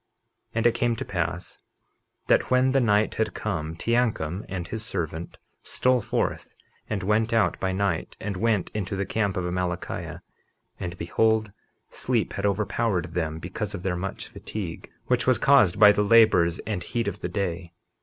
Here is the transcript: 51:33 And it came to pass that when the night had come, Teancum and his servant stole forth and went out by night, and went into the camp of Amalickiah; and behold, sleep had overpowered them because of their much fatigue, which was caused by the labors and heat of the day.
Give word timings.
51:33 0.49 0.49
And 0.55 0.65
it 0.65 0.73
came 0.73 0.95
to 0.95 1.05
pass 1.05 1.59
that 2.25 2.49
when 2.49 2.71
the 2.71 2.81
night 2.81 3.13
had 3.13 3.35
come, 3.35 3.75
Teancum 3.75 4.43
and 4.49 4.67
his 4.67 4.83
servant 4.83 5.37
stole 5.61 6.01
forth 6.01 6.55
and 6.89 7.03
went 7.03 7.31
out 7.31 7.59
by 7.59 7.71
night, 7.71 8.17
and 8.19 8.35
went 8.35 8.71
into 8.73 8.95
the 8.95 9.05
camp 9.05 9.37
of 9.37 9.45
Amalickiah; 9.45 10.21
and 10.79 10.97
behold, 10.97 11.51
sleep 11.91 12.33
had 12.33 12.47
overpowered 12.47 13.13
them 13.13 13.37
because 13.37 13.75
of 13.75 13.83
their 13.83 13.95
much 13.95 14.27
fatigue, 14.27 14.89
which 15.05 15.27
was 15.27 15.37
caused 15.37 15.79
by 15.79 15.91
the 15.91 16.01
labors 16.03 16.57
and 16.65 16.81
heat 16.81 17.07
of 17.07 17.19
the 17.21 17.29
day. 17.29 17.71